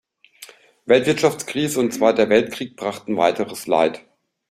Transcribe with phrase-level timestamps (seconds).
[0.87, 4.03] Weltwirtschaftskrise und Zweiter Weltkrieg brachten weiteres Leid.